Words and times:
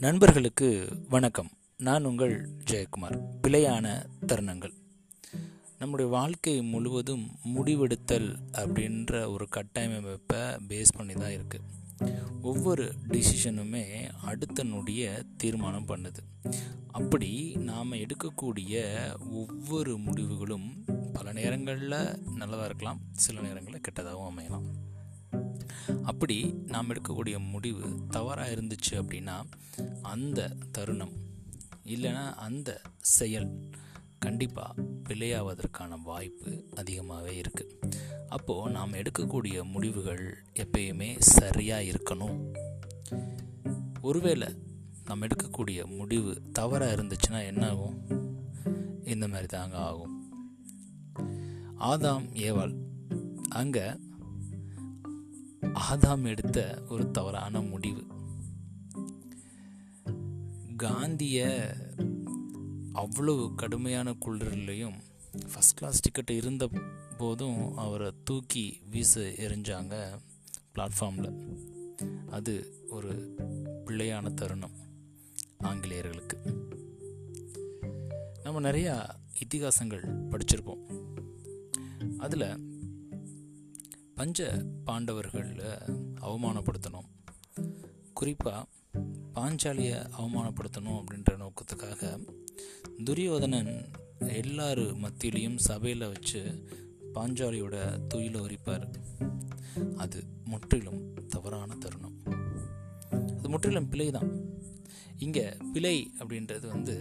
நண்பர்களுக்கு 0.00 0.88
வணக்கம். 1.08 1.50
நான் 1.78 2.04
உங்கள் 2.04 2.48
ஜெயக்குமார். 2.64 3.22
பிழையான 3.42 4.06
தருணங்கள். 4.26 4.72
நம்முடைய 5.78 6.10
வாழ்க்கை 6.10 6.62
முழுவதும் 6.62 7.30
முடிவெடுத்தல் 7.54 8.36
அப்படின்ற 8.52 9.32
ஒரு 9.32 9.48
கட்டாயமைப்பை 9.56 10.58
பேஸ் 10.68 10.94
பண்ணி 10.96 11.12
தான் 11.12 11.30
இருக்குது 11.30 11.60
ஒவ்வொரு 12.42 12.92
டிசிஷனுமே 13.08 14.10
அடுத்த 14.22 14.64
நொடிய 14.64 15.22
தீர்மானம் 15.36 15.88
பண்ணுது. 15.88 16.50
அப்படி 16.86 17.56
நாம் 17.56 17.92
எடுக்கக்கூடிய 17.92 18.84
ஒவ்வொரு 19.30 19.98
முடிவுகளும் 19.98 20.84
பல 21.12 21.32
நேரங்களில் 21.32 22.22
நல்லதாக 22.34 22.64
இருக்கலாம் 22.64 23.00
சில 23.12 23.40
நேரங்களில் 23.40 23.80
கெட்டதாகவும் 23.80 24.30
அமையலாம். 24.36 24.89
அப்படி 26.02 26.36
நாம் 26.66 26.90
எடுக்கக்கூடிய 26.90 27.48
முடிவு 27.50 28.06
தவறாக 28.08 28.50
இருந்துச்சு 28.50 28.90
அப்படின்னா 28.90 29.44
அந்த 30.02 30.56
தருணம் 30.72 31.12
இல்லைன்னா 31.84 32.34
அந்த 32.34 32.80
செயல் 32.98 33.70
கண்டிப்பாக 34.18 34.82
பிழையாவதற்கான 35.08 36.02
வாய்ப்பு 36.02 36.64
அதிகமாகவே 36.74 37.40
இருக்குது 37.40 37.78
அப்போது 38.28 38.70
நாம் 38.70 38.92
எடுக்கக்கூடிய 38.92 39.62
முடிவுகள் 39.64 40.44
எப்பயுமே 40.54 41.18
சரியாக 41.18 41.82
இருக்கணும். 41.82 42.54
ஒருவேளை 44.00 44.48
நம்ம 45.04 45.26
எடுக்கக்கூடிய 45.26 45.96
முடிவு 45.96 46.42
தவறாக 46.52 47.02
இருந்துச்சுன்னா 47.02 47.44
என்ன 47.46 47.68
ஆகும் 47.68 48.06
இந்த 49.04 49.28
மாதிரி 49.28 49.46
தாங்க 49.46 49.76
ஆகும். 49.76 50.14
ஆதாம் 51.78 52.26
ஏவாள் 52.34 52.74
அங்கே 53.48 53.84
ஆதாம் 55.62 56.22
எடுத்த 56.22 56.82
ஒரு 56.88 57.10
தவறான 57.10 57.60
முடிவு. 57.60 58.06
காந்திய 60.76 61.72
அவ்வளவு 62.92 63.54
கடுமையான 63.54 64.10
குளிரிலையும் 64.10 64.94
ஃபஸ்ட் 65.32 65.76
கிளாஸ் 65.76 66.00
டிக்கெட் 66.00 66.30
இருந்த 66.30 66.70
போதும் 67.18 67.76
அவரை 67.76 68.12
தூக்கி 68.24 68.80
வீச 68.90 69.20
எரிஞ்சாங்க 69.20 70.20
பிளாட்ஃபார்மில் 70.74 71.56
அது 72.30 72.84
ஒரு 72.88 73.34
பிள்ளையான 73.84 74.34
தருணம் 74.34 74.74
ஆங்கிலேயர்களுக்கு. 75.58 76.38
நம்ம 78.42 78.70
நிறையா 78.70 79.08
இத்திகாசங்கள் 79.44 80.30
படிச்சிருப்போம். 80.30 81.08
அதில் 82.18 82.69
பஞ்ச 84.20 84.64
பாண்டவர்களில் 84.86 85.68
அவமானப்படுத்தணும். 86.20 87.06
குறிப்பாக 88.14 88.66
பாஞ்சாலியை 89.34 89.98
அவமானப்படுத்தணும் 90.18 90.98
அப்படின்ற 91.00 91.30
நோக்கத்துக்காக 91.36 92.20
துரியோதனன் 93.04 93.88
எல்லாரு 94.20 94.84
மத்தியிலையும் 95.04 95.56
சபையில் 95.56 96.06
வச்சு 96.08 96.64
பாஞ்சாலியோட 97.14 97.76
துயில 98.14 98.42
உரிப்பார். 98.46 98.86
அது 99.96 100.24
முற்றிலும் 100.44 101.14
தவறான 101.28 101.74
தருணம். 101.74 102.22
அது 103.38 103.48
முற்றிலும் 103.48 103.88
பிழை 103.88 104.10
தான் 104.10 104.30
இங்கே 105.18 105.56
பிழை 105.72 106.10
அப்படின்றது 106.18 106.66
வந்து 106.66 106.96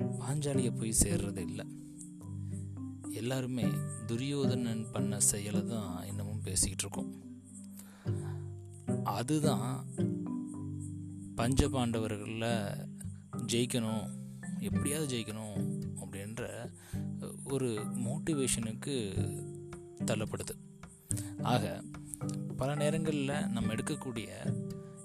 பாஞ்சாலியை 0.00 0.78
போய் 0.78 1.00
சேர்றது 1.02 1.38
இல்லை. 1.38 1.66
எல்லாருமே 3.14 3.64
துரியோதனன் 4.06 4.90
பண்ண 4.92 5.20
செயலை 5.20 5.62
தான் 5.66 6.06
இன்னமும் 6.06 6.42
பேசிக்கிட்டு 6.42 6.84
இருக்கோம். 6.84 7.12
அதுதான் 9.04 9.70
பஞ்ச 11.34 11.68
பாண்டவர்களில் 11.68 12.50
ஜெயிக்கணும் 13.52 14.04
எப்படியாவது 14.60 15.08
ஜெயிக்கணும் 15.14 15.56
அப்படின்ற 16.02 16.42
ஒரு 17.44 17.68
மோட்டிவேஷனுக்கு 18.06 18.94
தள்ளப்படுது. 20.04 20.54
ஆக 21.42 21.82
பல 22.56 22.74
நேரங்களில் 22.74 23.48
நம்ம 23.48 23.74
எடுக்கக்கூடிய 23.74 24.28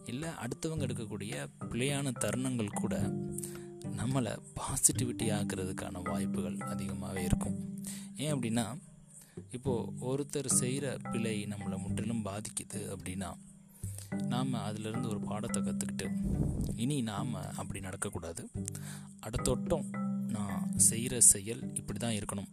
இல்லை 0.05 0.29
அடுத்தவங்க 0.29 0.85
எடுக்கக்கூடிய 0.87 1.33
பிழையான 1.59 2.13
தருணங்கள் 2.19 2.77
கூட 2.81 2.95
நம்மளை 3.99 4.31
பாசிட்டிவிட்டி 4.59 5.25
ஆக்கிறதுக்கான 5.37 6.01
வாய்ப்புகள் 6.03 6.57
அதிகமாகவே 6.57 7.23
இருக்கும். 7.23 7.57
ஏன் 8.23 8.33
அப்படின்னா 8.33 8.65
இப்போது 9.51 9.91
ஒருத்தர் 10.09 10.57
செய்கிற 10.61 10.85
பிழை 11.11 11.35
நம்மளை 11.45 11.77
முற்றிலும் 11.77 12.25
பாதிக்குது 12.25 12.79
அப்படின்னா 12.95 13.29
நாம் 14.33 14.53
அதிலிருந்து 14.53 15.07
ஒரு 15.09 15.19
பாடத்தை 15.19 15.59
கற்றுக்கிட்டு 15.61 16.05
இனி 16.75 17.01
நாம் 17.01 17.33
அப்படி 17.33 17.79
நடக்கக்கூடாது. 17.79 18.43
அடுத்தொட்டம் 19.25 19.85
நான் 20.35 20.65
செய்கிற 20.77 21.19
செயல் 21.19 21.61
இப்படி 21.73 21.99
தான் 21.99 22.17
இருக்கணும். 22.19 22.49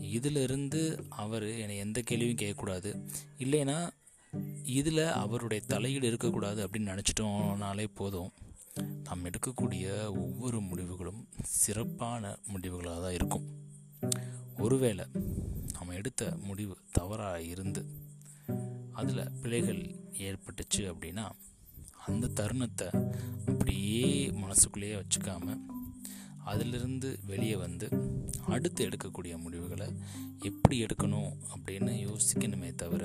இதிலிருந்து 0.00 0.82
அவர் 1.08 1.46
என்னை 1.56 1.76
எந்த 1.76 2.00
கேள்வியும் 2.00 2.42
கேட்கக்கூடாது. 2.42 2.90
இல்லைன்னா 3.38 3.78
இதில் 4.78 5.04
அவருடைய 5.22 5.64
தலையீடு 5.66 6.06
இருக்கக்கூடாது 6.06 6.60
அப்படின்னு 6.66 6.92
நினச்சிட்டோம்னாலே 6.92 7.86
போதும். 7.94 8.32
நாம் 9.04 9.24
எடுக்கக்கூடிய 9.24 9.86
ஒவ்வொரு 10.24 10.60
முடிவுகளும் 10.60 11.22
சிறப்பான 11.42 12.36
முடிவுகளாக 12.52 13.00
தான் 13.04 13.18
இருக்கும். 13.20 13.46
ஒருவேளை 14.56 15.04
நம்ம 15.72 15.94
எடுத்த 15.94 16.22
முடிவு 16.44 16.74
தவறாக 16.92 17.42
இருந்து 17.44 17.82
அதில் 18.92 19.32
பிழைகள் 19.42 19.82
ஏற்பட்டுச்சு 20.18 20.82
அப்படின்னா 20.90 21.24
அந்த 22.06 22.30
தருணத்தை 22.34 22.88
அப்படியே 23.46 24.04
மனசுக்குள்ளேயே 24.34 24.96
வச்சுக்காம 24.96 25.56
அதிலிருந்து 26.44 27.08
வெளியே 27.26 27.56
வந்து 27.56 27.86
அடுத்து 28.48 28.80
எடுக்கக்கூடிய 28.86 29.34
முடிவுகளை 29.36 29.88
எப்படி 30.42 30.76
எடுக்கணும் 30.84 31.32
அப்படின்னு 31.54 31.92
யோசிக்கணுமே 32.06 32.70
தவிர 32.74 33.04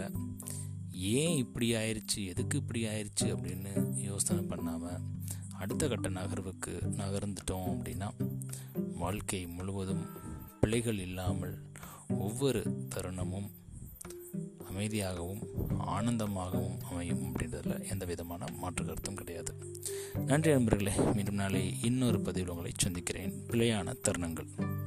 ஏன் 1.13 1.37
இப்படி 1.37 1.67
ஆயிடுச்சு 1.75 2.19
எதுக்கு 2.25 2.55
இப்படி 2.57 2.81
ஆயிடுச்சு 2.85 3.27
அப்படின்னு 3.27 3.71
யோசனை 4.03 4.43
பண்ணாமல் 4.43 5.01
அடுத்த 5.53 5.87
கட்ட 5.87 6.09
நகர்வுக்கு 6.09 6.73
நகர்ந்துட்டோம் 6.97 7.69
அப்படின்னா 7.71 8.09
வாழ்க்கை 8.93 9.41
முழுவதும் 9.47 10.05
கவலைகள் 10.71 11.07
இல்லாமல் 11.07 11.57
ஒவ்வொரு 12.07 12.87
தருணமும் 12.95 13.49
அமைதியாகவும் 14.71 15.41
ஆனந்தமாகவும் 15.79 16.81
அமையும் 16.81 17.33
அப்படின்றதில் 17.33 17.89
எந்த 17.89 18.05
விதமான 18.05 18.45
மாற்று 18.51 18.85
கருத்தும் 18.85 19.15
கிடையாது. 19.15 19.53
நன்றி 20.25 20.51
நண்பர்களே 20.51 20.91
மீண்டும் 21.13 21.35
நாளை 21.35 21.81
இன்னொரு 21.81 22.21
பதிவில் 22.21 22.49
உங்களை 22.49 22.71
சந்திக்கிறேன். 22.77 23.45
பிழையான 23.47 23.95
தருணங்கள். 24.03 24.80